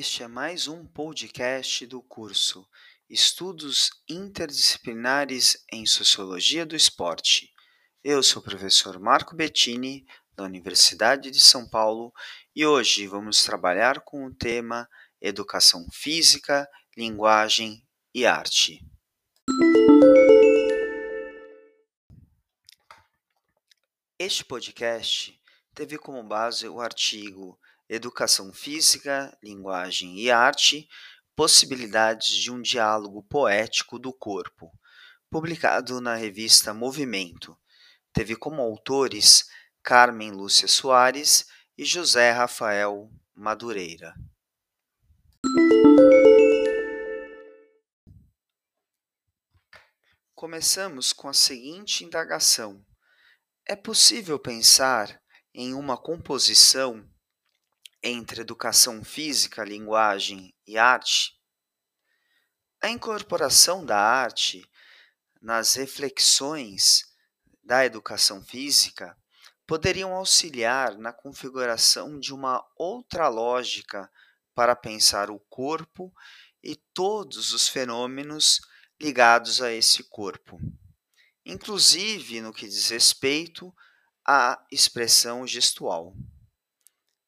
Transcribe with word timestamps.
Este 0.00 0.22
é 0.22 0.28
mais 0.28 0.68
um 0.68 0.86
podcast 0.86 1.84
do 1.84 2.00
curso 2.00 2.64
Estudos 3.10 3.90
Interdisciplinares 4.08 5.64
em 5.72 5.84
Sociologia 5.86 6.64
do 6.64 6.76
Esporte. 6.76 7.52
Eu 8.04 8.22
sou 8.22 8.40
o 8.40 8.44
professor 8.44 9.00
Marco 9.00 9.34
Bettini, 9.34 10.06
da 10.36 10.44
Universidade 10.44 11.32
de 11.32 11.40
São 11.40 11.68
Paulo, 11.68 12.12
e 12.54 12.64
hoje 12.64 13.08
vamos 13.08 13.42
trabalhar 13.42 13.98
com 14.02 14.24
o 14.24 14.32
tema 14.32 14.88
Educação 15.20 15.84
Física, 15.92 16.68
Linguagem 16.96 17.84
e 18.14 18.24
Arte. 18.24 18.80
Este 24.16 24.44
podcast 24.44 25.36
teve 25.74 25.98
como 25.98 26.22
base 26.22 26.68
o 26.68 26.80
artigo 26.80 27.58
Educação 27.88 28.52
Física, 28.52 29.36
Linguagem 29.42 30.18
e 30.18 30.30
Arte 30.30 30.88
Possibilidades 31.38 32.34
de 32.34 32.50
um 32.50 32.60
Diálogo 32.60 33.22
Poético 33.22 33.96
do 33.96 34.12
Corpo, 34.12 34.76
publicado 35.30 36.00
na 36.00 36.16
revista 36.16 36.74
Movimento. 36.74 37.56
Teve 38.12 38.34
como 38.34 38.60
autores 38.60 39.48
Carmen 39.80 40.32
Lúcia 40.32 40.66
Soares 40.66 41.46
e 41.76 41.84
José 41.84 42.32
Rafael 42.32 43.08
Madureira. 43.32 44.16
Começamos 50.34 51.12
com 51.12 51.28
a 51.28 51.32
seguinte 51.32 52.04
indagação: 52.04 52.84
É 53.64 53.76
possível 53.76 54.40
pensar 54.40 55.22
em 55.54 55.72
uma 55.72 55.96
composição 55.96 57.08
entre 58.02 58.40
educação 58.40 59.04
física, 59.04 59.64
linguagem 59.64 60.54
e 60.66 60.78
arte, 60.78 61.38
a 62.80 62.88
incorporação 62.88 63.84
da 63.84 63.98
arte 63.98 64.64
nas 65.40 65.74
reflexões 65.74 67.04
da 67.62 67.84
educação 67.84 68.42
física 68.42 69.16
poderiam 69.66 70.14
auxiliar 70.14 70.96
na 70.96 71.12
configuração 71.12 72.18
de 72.18 72.32
uma 72.32 72.64
outra 72.76 73.28
lógica 73.28 74.10
para 74.54 74.74
pensar 74.74 75.30
o 75.30 75.38
corpo 75.40 76.12
e 76.62 76.76
todos 76.94 77.52
os 77.52 77.68
fenômenos 77.68 78.60
ligados 79.00 79.60
a 79.60 79.72
esse 79.72 80.04
corpo, 80.04 80.58
inclusive 81.44 82.40
no 82.40 82.52
que 82.52 82.66
diz 82.66 82.88
respeito 82.88 83.74
à 84.26 84.64
expressão 84.70 85.46
gestual. 85.46 86.14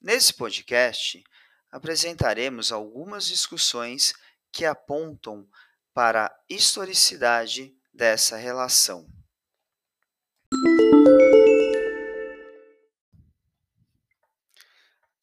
Nesse 0.00 0.32
podcast, 0.32 1.22
apresentaremos 1.70 2.72
algumas 2.72 3.26
discussões 3.26 4.14
que 4.50 4.64
apontam 4.64 5.46
para 5.92 6.26
a 6.26 6.40
historicidade 6.48 7.76
dessa 7.92 8.36
relação. 8.36 9.06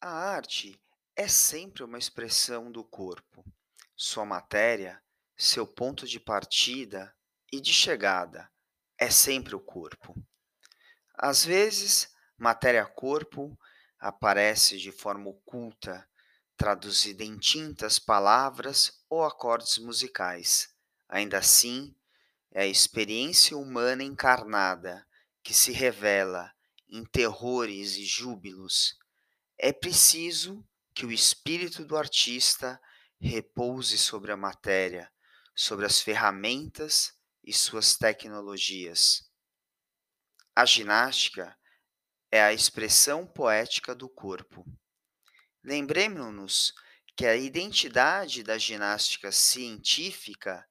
A 0.00 0.10
arte 0.10 0.80
é 1.16 1.26
sempre 1.26 1.82
uma 1.82 1.98
expressão 1.98 2.70
do 2.70 2.84
corpo, 2.84 3.44
sua 3.96 4.24
matéria, 4.24 5.02
seu 5.36 5.66
ponto 5.66 6.06
de 6.06 6.20
partida 6.20 7.12
e 7.52 7.60
de 7.60 7.72
chegada 7.72 8.48
é 8.96 9.10
sempre 9.10 9.54
o 9.54 9.60
corpo. 9.60 10.14
Às 11.14 11.44
vezes, 11.44 12.14
matéria-corpo 12.36 13.58
aparece 13.98 14.78
de 14.78 14.92
forma 14.92 15.30
oculta, 15.30 16.08
traduzida 16.56 17.24
em 17.24 17.38
tintas, 17.38 17.98
palavras 17.98 19.02
ou 19.08 19.24
acordes 19.24 19.78
musicais. 19.78 20.74
Ainda 21.08 21.38
assim, 21.38 21.94
é 22.50 22.62
a 22.62 22.66
experiência 22.66 23.56
humana 23.56 24.02
encarnada 24.02 25.06
que 25.42 25.54
se 25.54 25.72
revela 25.72 26.52
em 26.88 27.04
terrores 27.04 27.96
e 27.96 28.04
júbilos. 28.04 28.98
É 29.56 29.72
preciso 29.72 30.64
que 30.94 31.06
o 31.06 31.12
espírito 31.12 31.84
do 31.84 31.96
artista 31.96 32.80
repouse 33.20 33.98
sobre 33.98 34.32
a 34.32 34.36
matéria, 34.36 35.10
sobre 35.54 35.86
as 35.86 36.00
ferramentas 36.00 37.14
e 37.42 37.52
suas 37.52 37.96
tecnologias. 37.96 39.28
A 40.54 40.64
ginástica 40.64 41.56
é 42.30 42.42
a 42.42 42.52
expressão 42.52 43.26
poética 43.26 43.94
do 43.94 44.08
corpo. 44.08 44.66
Lembremos-nos 45.64 46.74
que 47.16 47.26
a 47.26 47.36
identidade 47.36 48.42
da 48.42 48.58
ginástica 48.58 49.32
científica 49.32 50.66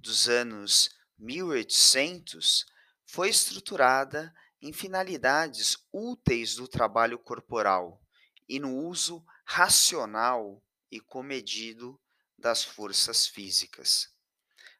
dos 0.00 0.28
anos 0.28 0.90
1800 1.18 2.66
foi 3.06 3.28
estruturada 3.28 4.34
em 4.60 4.72
finalidades 4.72 5.76
úteis 5.92 6.56
do 6.56 6.66
trabalho 6.66 7.18
corporal 7.18 8.02
e 8.48 8.58
no 8.58 8.74
uso 8.74 9.24
racional 9.44 10.62
e 10.90 10.98
comedido 11.00 12.00
das 12.36 12.64
forças 12.64 13.26
físicas, 13.26 14.10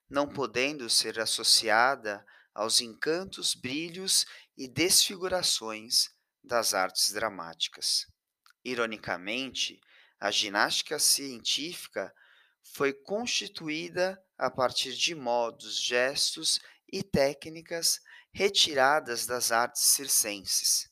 não 0.08 0.26
podendo 0.26 0.88
ser 0.88 1.20
associada 1.20 2.24
aos 2.52 2.80
encantos, 2.80 3.54
brilhos 3.54 4.26
e 4.56 4.66
desfigurações 4.66 6.13
das 6.44 6.74
artes 6.74 7.12
dramáticas. 7.12 8.06
Ironicamente, 8.62 9.80
a 10.20 10.30
ginástica 10.30 10.98
científica 10.98 12.14
foi 12.62 12.92
constituída 12.92 14.22
a 14.36 14.50
partir 14.50 14.94
de 14.94 15.14
modos, 15.14 15.80
gestos 15.80 16.60
e 16.92 17.02
técnicas 17.02 18.00
retiradas 18.32 19.26
das 19.26 19.50
artes 19.50 19.82
circenses. 19.82 20.90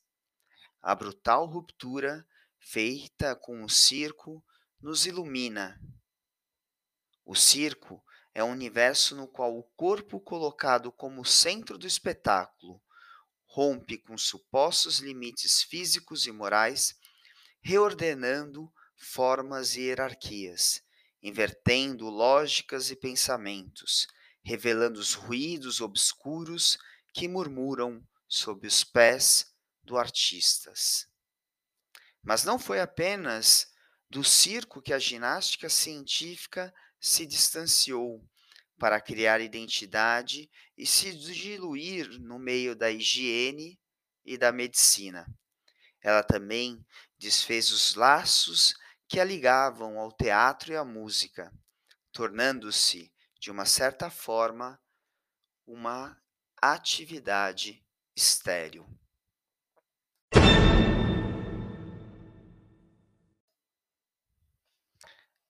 A 0.81 0.95
brutal 0.95 1.47
ruptura 1.47 2.27
feita 2.59 3.37
com 3.37 3.63
o 3.63 3.69
circo 3.69 4.45
nos 4.81 5.07
ilumina. 5.07 5.81
O 7.25 7.35
circo 7.35 8.03
é 8.35 8.43
um 8.43 8.51
universo 8.51 9.15
no 9.15 9.29
qual 9.29 9.57
o 9.57 9.63
corpo 9.77 10.19
colocado 10.19 10.91
como 10.91 11.25
centro 11.25 11.77
do 11.77 11.87
espetáculo 11.87 12.83
rompe 13.53 13.99
com 13.99 14.17
supostos 14.17 14.99
limites 14.99 15.63
físicos 15.63 16.27
e 16.27 16.33
morais, 16.33 16.95
reordenando 17.61 18.73
formas 18.97 19.77
e 19.77 19.83
hierarquias, 19.83 20.83
invertendo 21.23 22.09
lógicas 22.09 22.91
e 22.91 22.97
pensamentos, 22.97 24.07
revelando 24.43 24.99
os 24.99 25.13
ruídos 25.13 25.83
obscuros 25.83 26.79
que 27.13 27.29
murmuram 27.29 28.03
sob 28.27 28.67
os 28.67 28.83
pés 28.83 29.53
do 29.83 29.99
artistas. 29.99 31.07
Mas 32.23 32.45
não 32.45 32.59
foi 32.59 32.81
apenas 32.81 33.67
do 34.09 34.25
circo 34.25 34.81
que 34.81 34.95
a 34.95 34.99
ginástica 34.99 35.69
científica 35.69 36.73
se 36.99 37.27
distanciou 37.27 38.27
para 38.83 39.01
criar 39.01 39.41
identidade 39.41 40.51
e 40.77 40.85
se 40.85 41.15
diluir 41.15 42.19
no 42.19 42.37
meio 42.37 42.75
da 42.75 42.91
higiene 42.91 43.79
e 44.25 44.37
da 44.37 44.51
medicina. 44.51 45.25
Ela 46.01 46.25
também 46.25 46.85
desfez 47.17 47.71
os 47.71 47.95
laços 47.95 48.75
que 49.07 49.21
a 49.21 49.25
ligavam 49.25 50.01
ao 50.01 50.11
teatro 50.11 50.73
e 50.73 50.77
à 50.77 50.85
música, 50.85 51.53
tornando-se, 52.11 53.15
de 53.39 53.53
uma 53.53 53.65
certa 53.65 54.11
forma, 54.11 54.83
uma 55.65 56.21
atividade 56.61 57.87
estéril. 58.17 58.85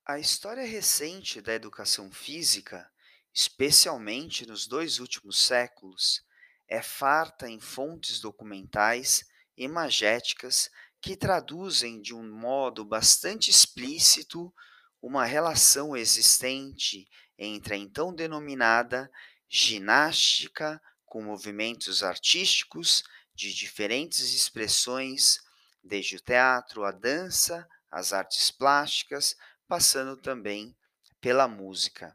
A 0.04 0.18
história 0.18 0.66
recente 0.66 1.40
da 1.40 1.54
educação 1.54 2.12
física 2.12 2.91
especialmente 3.34 4.46
nos 4.46 4.66
dois 4.66 4.98
últimos 4.98 5.42
séculos, 5.42 6.22
é 6.68 6.82
farta 6.82 7.48
em 7.48 7.60
fontes 7.60 8.20
documentais 8.20 9.24
imagéticas 9.56 10.70
que 11.00 11.16
traduzem 11.16 12.00
de 12.00 12.14
um 12.14 12.22
modo 12.30 12.84
bastante 12.84 13.50
explícito 13.50 14.52
uma 15.00 15.24
relação 15.24 15.96
existente 15.96 17.08
entre 17.36 17.74
a 17.74 17.76
então 17.76 18.14
denominada 18.14 19.10
ginástica 19.48 20.80
com 21.04 21.22
movimentos 21.22 22.02
artísticos 22.02 23.02
de 23.34 23.52
diferentes 23.52 24.32
expressões, 24.32 25.38
desde 25.82 26.16
o 26.16 26.20
teatro, 26.20 26.84
a 26.84 26.92
dança, 26.92 27.66
as 27.90 28.12
artes 28.12 28.50
plásticas, 28.50 29.34
passando 29.66 30.16
também 30.16 30.76
pela 31.20 31.48
música 31.48 32.14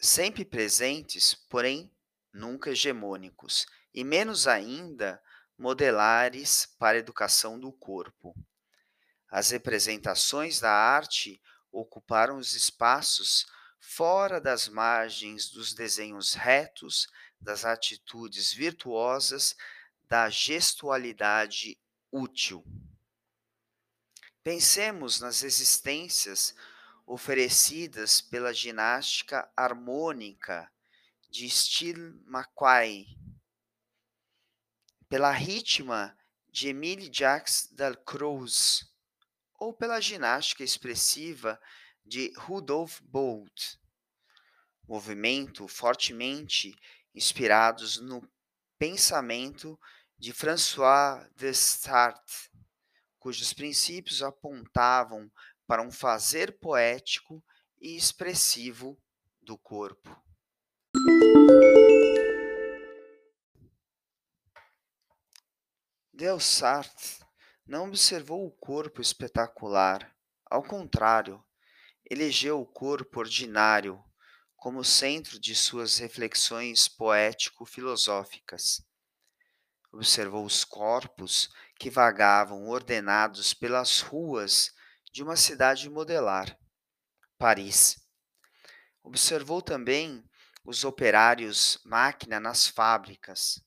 sempre 0.00 0.44
presentes, 0.46 1.34
porém 1.34 1.92
nunca 2.32 2.70
hegemônicos, 2.70 3.66
e 3.92 4.02
menos 4.02 4.48
ainda 4.48 5.22
modelares 5.58 6.66
para 6.78 6.96
a 6.96 7.00
educação 7.00 7.60
do 7.60 7.70
corpo. 7.70 8.34
As 9.28 9.50
representações 9.50 10.58
da 10.58 10.72
arte 10.72 11.40
ocuparam 11.70 12.38
os 12.38 12.54
espaços 12.54 13.46
fora 13.78 14.40
das 14.40 14.68
margens 14.68 15.50
dos 15.50 15.74
desenhos 15.74 16.32
retos, 16.32 17.06
das 17.40 17.64
atitudes 17.64 18.52
virtuosas, 18.52 19.54
da 20.08 20.30
gestualidade 20.30 21.78
útil. 22.10 22.64
Pensemos 24.42 25.20
nas 25.20 25.42
existências 25.42 26.54
oferecidas 27.10 28.20
pela 28.20 28.54
ginástica 28.54 29.52
harmônica 29.56 30.70
de 31.28 31.50
Steel 31.50 31.98
McQuay, 32.24 33.04
pela 35.08 35.32
ritma 35.32 36.16
de 36.48 36.68
Emile 36.68 37.10
Jacques 37.12 37.68
Dalcroze 37.72 38.88
ou 39.58 39.72
pela 39.72 40.00
ginástica 40.00 40.62
expressiva 40.62 41.60
de 42.04 42.32
Rudolf 42.36 43.00
Bolt, 43.02 43.74
movimento 44.86 45.66
fortemente 45.66 46.78
inspirados 47.12 47.98
no 48.00 48.22
pensamento 48.78 49.76
de 50.16 50.32
François 50.32 51.28
Descartes, 51.34 52.48
cujos 53.18 53.52
princípios 53.52 54.22
apontavam 54.22 55.28
para 55.70 55.82
um 55.82 55.92
fazer 55.92 56.58
poético 56.58 57.40
e 57.80 57.94
expressivo 57.94 59.00
do 59.40 59.56
corpo. 59.56 60.10
Delsart 66.12 67.20
não 67.64 67.86
observou 67.86 68.44
o 68.44 68.50
corpo 68.50 69.00
espetacular, 69.00 70.12
ao 70.44 70.64
contrário, 70.64 71.40
elegeu 72.10 72.60
o 72.60 72.66
corpo 72.66 73.20
ordinário 73.20 74.02
como 74.56 74.82
centro 74.82 75.38
de 75.38 75.54
suas 75.54 75.98
reflexões 75.98 76.88
poético-filosóficas. 76.88 78.84
Observou 79.92 80.44
os 80.44 80.64
corpos 80.64 81.48
que 81.78 81.88
vagavam 81.88 82.66
ordenados 82.66 83.54
pelas 83.54 84.00
ruas 84.00 84.74
de 85.12 85.22
uma 85.22 85.36
cidade 85.36 85.90
modelar, 85.90 86.56
Paris. 87.36 87.96
Observou 89.02 89.60
também 89.60 90.24
os 90.64 90.84
operários 90.84 91.78
máquina 91.84 92.38
nas 92.38 92.68
fábricas, 92.68 93.60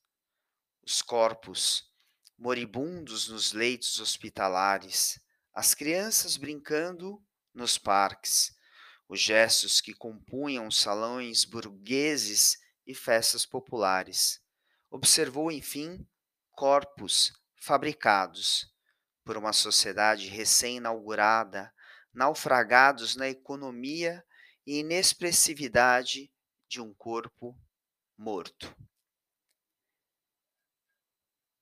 os 0.81 1.01
corpos 1.01 1.91
moribundos 2.37 3.27
nos 3.27 3.51
leitos 3.51 3.99
hospitalares, 3.99 5.19
as 5.53 5.73
crianças 5.73 6.37
brincando 6.37 7.21
nos 7.53 7.77
parques, 7.77 8.55
os 9.07 9.19
gestos 9.19 9.81
que 9.81 9.93
compunham 9.93 10.71
salões 10.71 11.45
burgueses 11.45 12.57
e 12.85 12.95
festas 12.95 13.45
populares. 13.45 14.41
Observou, 14.89 15.51
enfim, 15.51 16.07
corpos 16.51 17.31
fabricados 17.55 18.72
por 19.23 19.37
uma 19.37 19.53
sociedade 19.53 20.27
recém-inaugurada, 20.27 21.73
naufragados 22.13 23.15
na 23.15 23.29
economia 23.29 24.23
e 24.65 24.79
inexpressividade 24.79 26.31
de 26.67 26.81
um 26.81 26.93
corpo 26.93 27.57
morto. 28.17 28.75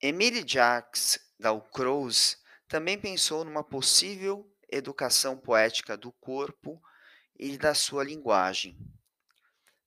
Emile 0.01 0.43
Jacques 0.45 1.19
Dalcroze 1.39 2.37
também 2.67 2.99
pensou 2.99 3.45
numa 3.45 3.63
possível 3.63 4.51
educação 4.69 5.37
poética 5.37 5.97
do 5.97 6.11
corpo 6.13 6.81
e 7.37 7.57
da 7.57 7.73
sua 7.73 8.03
linguagem. 8.03 8.77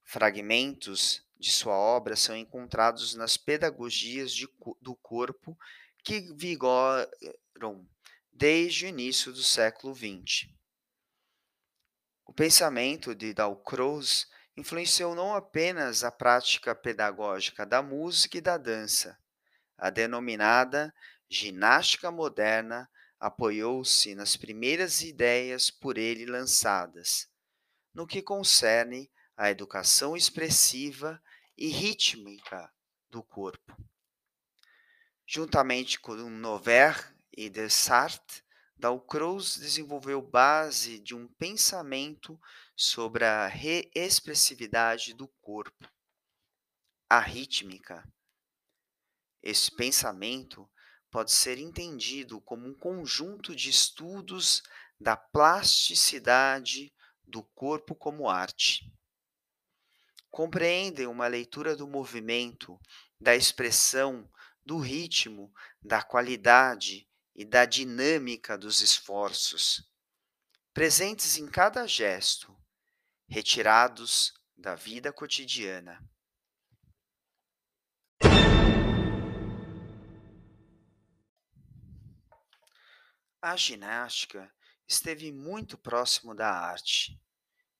Fragmentos 0.04 1.24
de 1.38 1.50
sua 1.50 1.74
obra 1.74 2.14
são 2.14 2.36
encontrados 2.36 3.14
nas 3.14 3.36
pedagogias 3.36 4.32
de, 4.32 4.48
do 4.80 4.94
corpo 4.96 5.58
que 6.04 6.32
vigoram 6.34 7.08
desde 8.32 8.86
o 8.86 8.88
início 8.88 9.32
do 9.32 9.42
século 9.42 9.94
XX. 9.94 10.48
O 12.26 12.32
pensamento 12.32 13.14
de 13.14 13.32
Dalcroze 13.32 14.26
influenciou 14.56 15.14
não 15.14 15.34
apenas 15.34 16.04
a 16.04 16.10
prática 16.10 16.74
pedagógica 16.74 17.66
da 17.66 17.82
música 17.82 18.38
e 18.38 18.40
da 18.40 18.56
dança. 18.56 19.18
A 19.76 19.90
denominada 19.90 20.94
ginástica 21.28 22.10
moderna 22.10 22.88
apoiou-se 23.18 24.14
nas 24.14 24.36
primeiras 24.36 25.02
ideias 25.02 25.70
por 25.70 25.96
ele 25.96 26.26
lançadas, 26.26 27.28
no 27.92 28.06
que 28.06 28.22
concerne 28.22 29.10
à 29.36 29.50
educação 29.50 30.16
expressiva 30.16 31.22
e 31.56 31.68
rítmica 31.68 32.70
do 33.08 33.22
corpo. 33.22 33.76
Juntamente 35.26 35.98
com 35.98 36.14
Nover 36.14 37.13
e 37.36 37.48
Descartes, 37.48 38.42
Dalcroze 38.76 39.60
desenvolveu 39.60 40.20
base 40.20 40.98
de 40.98 41.14
um 41.14 41.28
pensamento 41.28 42.38
sobre 42.76 43.24
a 43.24 43.46
reexpressividade 43.46 45.14
do 45.14 45.28
corpo, 45.40 45.88
a 47.08 47.20
rítmica. 47.20 48.06
Esse 49.42 49.70
pensamento 49.74 50.68
pode 51.10 51.30
ser 51.30 51.58
entendido 51.58 52.40
como 52.40 52.66
um 52.66 52.74
conjunto 52.74 53.54
de 53.54 53.70
estudos 53.70 54.62
da 55.00 55.16
plasticidade 55.16 56.92
do 57.22 57.42
corpo 57.42 57.94
como 57.94 58.28
arte. 58.28 58.92
Compreendem 60.30 61.06
uma 61.06 61.28
leitura 61.28 61.76
do 61.76 61.86
movimento, 61.86 62.80
da 63.20 63.36
expressão, 63.36 64.28
do 64.64 64.78
ritmo, 64.78 65.52
da 65.80 66.02
qualidade 66.02 67.08
e 67.34 67.44
da 67.44 67.64
dinâmica 67.64 68.56
dos 68.56 68.80
esforços, 68.80 69.88
presentes 70.72 71.36
em 71.36 71.46
cada 71.46 71.86
gesto, 71.86 72.56
retirados 73.28 74.32
da 74.56 74.74
vida 74.74 75.12
cotidiana. 75.12 76.00
A 83.42 83.56
ginástica 83.56 84.50
esteve 84.88 85.30
muito 85.30 85.76
próximo 85.76 86.34
da 86.34 86.48
arte 86.48 87.20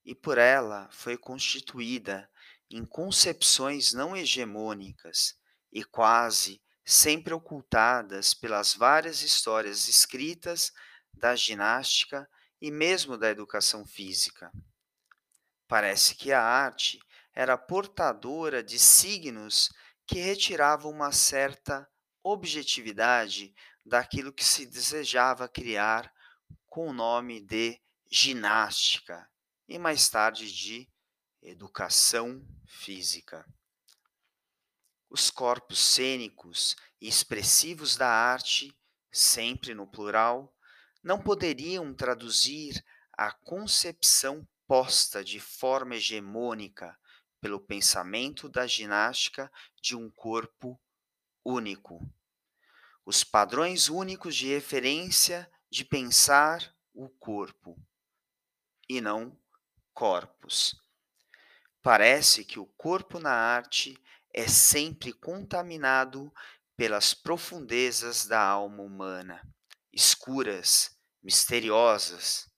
e 0.05 0.15
por 0.15 0.37
ela 0.37 0.91
foi 0.91 1.17
constituída 1.17 2.31
em 2.71 2.85
concepções 2.85 3.93
não 3.93 4.17
hegemônicas 4.17 5.39
e 5.73 5.83
quase 5.85 6.63
sempre 6.85 7.33
ocultadas 7.33 8.35
pelas 8.35 8.75
várias 8.75 9.23
histórias 9.23 9.89
escritas 9.89 10.73
da 11.13 11.35
ginástica 11.35 12.29
e 12.61 12.71
mesmo 12.71 13.17
da 13.17 13.31
educação 13.31 13.87
física. 13.87 14.53
Parece 15.67 16.15
que 16.15 16.33
a 16.33 16.43
arte 16.43 17.01
era 17.33 17.57
portadora 17.57 18.63
de 18.63 18.79
signos 18.79 19.73
que 20.07 20.19
retiravam 20.19 20.91
uma 20.91 21.11
certa 21.11 21.89
objetividade 22.23 23.55
daquilo 23.85 24.33
que 24.33 24.45
se 24.45 24.67
desejava 24.67 25.49
criar 25.49 26.13
com 26.67 26.89
o 26.89 26.93
nome 26.93 27.41
de 27.41 27.81
ginástica 28.11 29.29
e 29.69 29.79
mais 29.79 30.09
tarde 30.09 30.53
de 30.53 30.89
educação 31.43 32.47
física. 32.67 33.47
Os 35.15 35.31
corpos 35.31 35.79
cênicos 35.79 36.75
e 37.01 37.07
expressivos 37.07 37.95
da 37.95 38.09
arte, 38.09 38.77
sempre 39.13 39.73
no 39.73 39.87
plural, 39.87 40.53
não 41.05 41.23
poderiam 41.23 41.95
traduzir 41.95 42.85
a 43.13 43.31
concepção 43.31 44.45
posta 44.67 45.23
de 45.23 45.39
forma 45.39 45.95
hegemônica 45.95 46.99
pelo 47.41 47.61
pensamento 47.61 48.49
da 48.49 48.67
ginástica 48.67 49.49
de 49.81 49.95
um 49.95 50.11
corpo 50.11 50.77
único. 51.45 52.01
Os 53.07 53.23
padrões 53.23 53.89
únicos 53.89 54.35
de 54.35 54.49
referência 54.49 55.49
de 55.71 55.85
pensar 55.85 56.75
o 56.93 57.09
corpo 57.09 57.81
e 58.89 59.01
não 59.01 59.39
corpos. 59.93 60.75
Parece 61.81 62.45
que 62.45 62.59
o 62.59 62.67
corpo 62.67 63.21
na 63.21 63.31
arte 63.31 63.97
é 64.35 64.49
sempre 64.49 65.13
contaminado 65.13 66.35
pelas 66.77 67.15
profundezas 67.15 68.27
da 68.27 68.41
alma 68.45 68.83
humana, 68.83 69.41
escuras, 69.93 70.99
misteriosas 71.23 72.51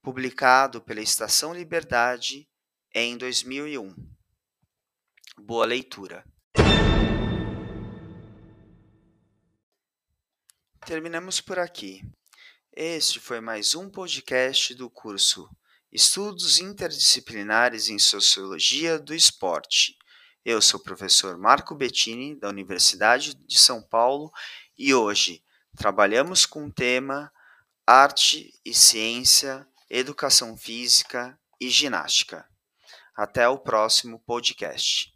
publicado 0.00 0.80
pela 0.80 1.02
Estação 1.02 1.52
Liberdade 1.52 2.48
em 2.94 3.18
2001. 3.18 3.94
Boa 5.36 5.66
leitura. 5.66 6.24
Terminamos 10.86 11.38
por 11.42 11.58
aqui. 11.58 12.00
Este 12.72 13.20
foi 13.20 13.42
mais 13.42 13.74
um 13.74 13.90
podcast 13.90 14.74
do 14.74 14.88
curso 14.88 15.50
Estudos 15.92 16.58
Interdisciplinares 16.58 17.88
em 17.88 17.98
Sociologia 17.98 18.98
do 18.98 19.14
Esporte 19.14 19.96
eu 20.42 20.62
sou 20.62 20.80
o 20.80 20.82
professor 20.82 21.36
Marco 21.36 21.74
Bettini, 21.74 22.34
da 22.34 22.48
Universidade 22.48 23.34
de 23.34 23.58
São 23.58 23.82
Paulo, 23.82 24.32
e 24.76 24.94
hoje 24.94 25.44
trabalhamos 25.76 26.46
com 26.46 26.64
o 26.64 26.72
tema 26.72 27.30
Arte 27.86 28.58
e 28.64 28.72
Ciência, 28.72 29.68
Educação 29.90 30.56
Física 30.56 31.38
e 31.60 31.68
Ginástica. 31.68 32.48
Até 33.14 33.46
o 33.48 33.58
próximo 33.58 34.18
podcast. 34.20 35.09